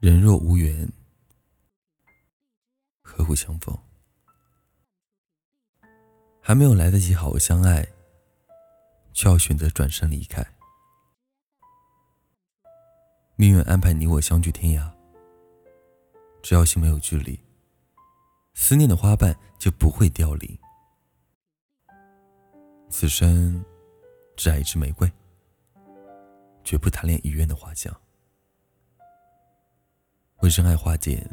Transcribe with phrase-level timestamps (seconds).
[0.00, 0.88] 人若无缘，
[3.02, 3.76] 何苦相逢？
[6.40, 7.84] 还没有来得及好好相爱，
[9.12, 10.46] 就要选择转身离开。
[13.34, 14.88] 命运安排你我相聚天涯，
[16.42, 17.36] 只要心没有距离，
[18.54, 20.56] 思念的花瓣就不会凋零。
[22.88, 23.64] 此生
[24.36, 25.10] 只爱一支玫瑰，
[26.62, 27.92] 绝不贪恋一院的花香。
[30.40, 31.26] 为真爱化解，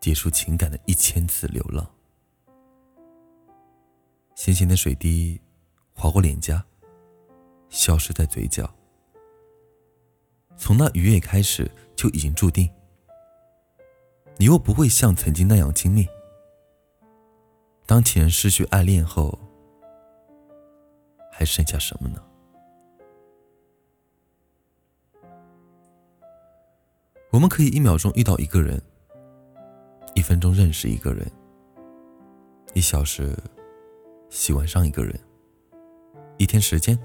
[0.00, 1.88] 结束情感的一千次流浪。
[4.34, 5.40] 咸咸的水滴
[5.92, 6.64] 划过脸颊，
[7.68, 8.68] 消失在嘴角。
[10.56, 12.68] 从那愉悦开始，就已经注定，
[14.36, 16.06] 你又不会像曾经那样亲密。
[17.86, 19.38] 当情人失去爱恋后，
[21.32, 22.22] 还剩下什么呢？
[27.30, 28.82] 我们可以一秒钟遇到一个人，
[30.14, 31.30] 一分钟认识一个人，
[32.74, 33.36] 一小时
[34.30, 35.16] 喜欢上一个人，
[36.38, 36.98] 一天时间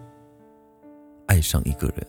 [1.27, 2.07] 爱上一个人，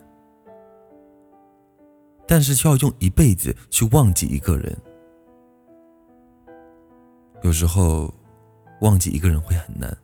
[2.26, 4.74] 但是却要用一辈子去忘记一个人。
[7.42, 8.12] 有时候，
[8.80, 9.94] 忘记一个人会很难，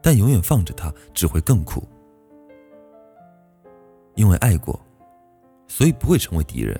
[0.00, 1.86] 但永远放着他只会更苦，
[4.14, 4.80] 因为爱过。
[5.74, 6.78] 所以不会成为敌人，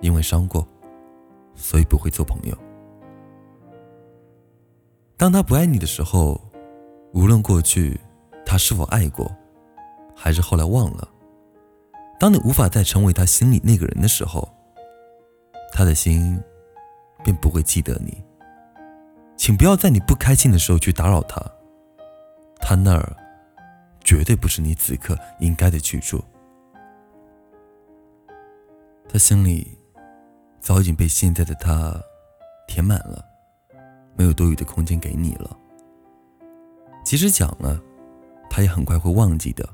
[0.00, 0.66] 因为伤过，
[1.54, 2.56] 所以不会做朋友。
[5.18, 6.40] 当他不爱你的时候，
[7.12, 8.00] 无论过去
[8.46, 9.30] 他是否爱过，
[10.16, 11.06] 还是后来忘了，
[12.18, 14.48] 当你无法再成为他心里那个人的时候，
[15.74, 16.42] 他的心
[17.22, 18.24] 便不会记得你。
[19.36, 21.38] 请不要在你不开心的时候去打扰他，
[22.62, 23.14] 他那儿
[24.02, 26.18] 绝对不是你此刻应该的去处。
[29.12, 29.76] 他心里
[30.60, 32.00] 早已经被现在的他
[32.68, 33.24] 填满了，
[34.16, 35.58] 没有多余的空间给你了。
[37.04, 37.82] 即使讲了，
[38.48, 39.68] 他也很快会忘记的。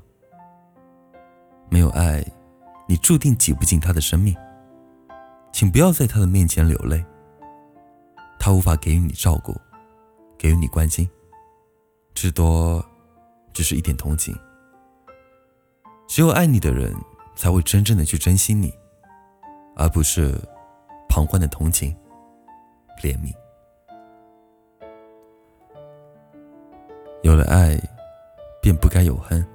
[1.69, 2.25] 没有爱，
[2.87, 4.35] 你注定挤不进他的生命。
[5.51, 7.05] 请不要在他的面前流泪。
[8.39, 9.55] 他无法给予你照顾，
[10.35, 11.07] 给予你关心，
[12.15, 12.83] 至多
[13.53, 14.35] 只是一点同情。
[16.07, 16.91] 只有爱你的人，
[17.35, 18.73] 才会真正的去珍惜你。
[19.77, 20.33] 而不是
[21.07, 21.95] 旁观的同情、
[23.01, 23.31] 怜悯。
[27.21, 27.79] 有了爱，
[28.61, 29.45] 便不该有恨。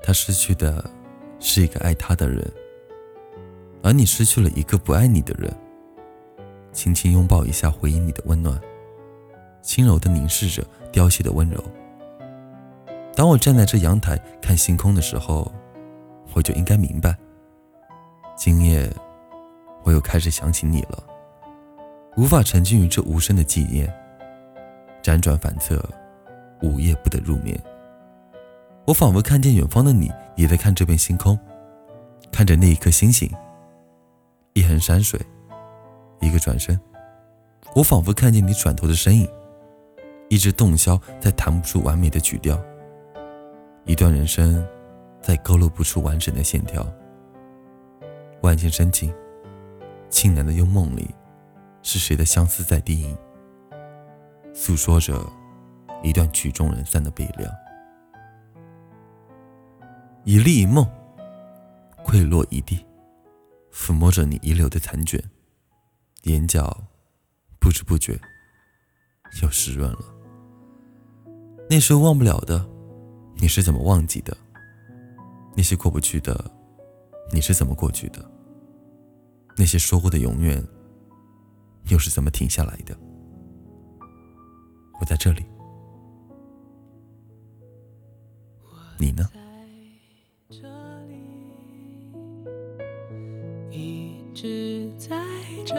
[0.00, 0.84] 他失去的
[1.40, 2.48] 是一个爱他的人，
[3.82, 5.52] 而你失去了一个不爱你的人。
[6.72, 8.60] 轻轻拥抱一下，回应你的温暖，
[9.62, 11.62] 轻柔的凝视着凋谢的温柔。
[13.16, 15.50] 当我站在这阳台看星空的时候，
[16.32, 17.16] 我就应该明白。
[18.36, 18.90] 今夜，
[19.84, 21.02] 我又开始想起你了，
[22.16, 23.88] 无法沉浸于这无声的纪念，
[25.02, 25.80] 辗转反侧，
[26.60, 27.58] 午夜不得入眠。
[28.86, 31.38] 我仿佛看见远方的你也在看这片星空，
[32.32, 33.30] 看着那一颗星星，
[34.52, 35.18] 一横山水，
[36.20, 36.78] 一个转身，
[37.72, 39.28] 我仿佛看见你转头的身影，
[40.28, 42.60] 一直洞箫在弹不出完美的曲调，
[43.84, 44.66] 一段人生
[45.22, 46.84] 在勾勒不出完整的线条。
[48.44, 49.10] 万千深情，
[50.10, 51.08] 轻喃的幽梦里，
[51.82, 53.16] 是谁的相思在低吟，
[54.52, 55.18] 诉说着
[56.02, 57.50] 一段曲终人散的悲凉。
[60.24, 60.86] 一粒一梦，
[62.04, 62.84] 溃落一地，
[63.72, 65.18] 抚摸着你遗留的残卷，
[66.24, 66.84] 眼角
[67.58, 68.20] 不知不觉
[69.42, 70.04] 又湿润了。
[71.70, 72.62] 那时候忘不了的，
[73.36, 74.36] 你是怎么忘记的？
[75.56, 76.44] 那些过不去的，
[77.32, 78.32] 你是怎么过去的？
[79.56, 80.62] 那些说过的永远，
[81.88, 82.96] 又是怎么停下来的？
[85.00, 85.44] 我在这里，
[88.98, 89.28] 你呢？
[93.70, 95.16] 一直在
[95.66, 95.74] 这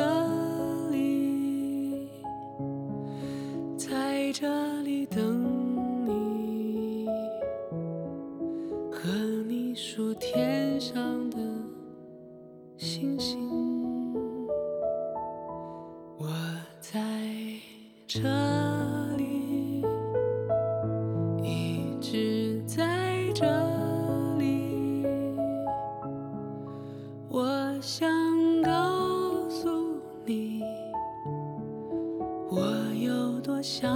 [33.16, 33.90] 有多想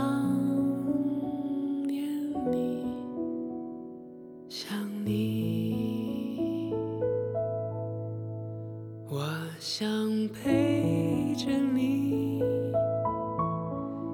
[1.86, 2.08] 念
[2.50, 2.86] 你
[4.48, 4.72] 想
[5.06, 6.72] 你。
[9.10, 9.26] 我
[9.60, 9.86] 想
[10.30, 12.40] 陪着你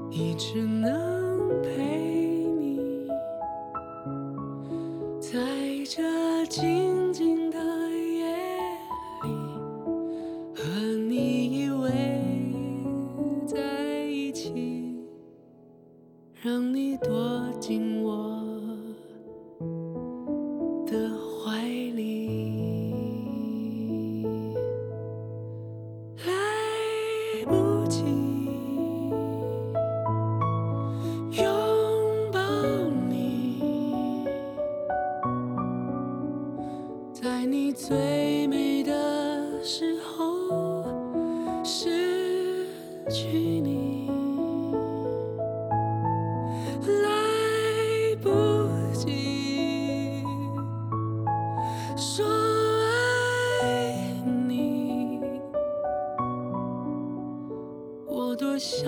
[0.10, 3.08] 一直能陪你
[5.20, 5.40] 在
[5.88, 6.85] 这今
[58.56, 58.88] 我想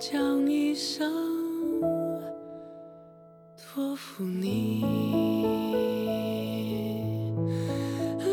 [0.00, 1.12] 将一生
[3.54, 4.82] 托付你，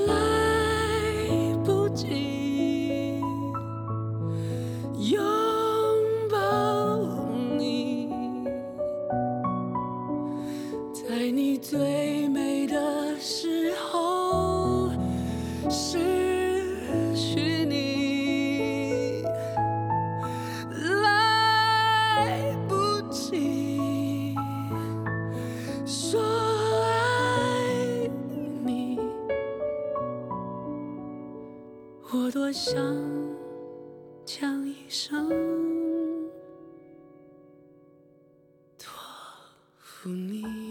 [0.07, 3.19] 来不及
[5.11, 5.21] 拥
[6.31, 6.95] 抱
[7.57, 8.07] 你，
[10.93, 14.89] 在你最美的时候
[15.69, 16.22] 失
[32.25, 32.73] 我多想
[34.23, 35.27] 将一生
[38.79, 38.93] 托
[39.77, 40.62] 付你。